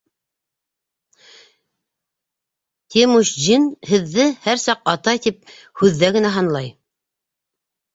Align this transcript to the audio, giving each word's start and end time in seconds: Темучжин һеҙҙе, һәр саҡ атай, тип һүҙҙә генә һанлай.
Темучжин 2.97 3.71
һеҙҙе, 3.93 4.29
һәр 4.49 4.67
саҡ 4.67 4.85
атай, 4.97 5.25
тип 5.31 5.57
һүҙҙә 5.83 6.15
генә 6.21 6.37
һанлай. 6.41 6.79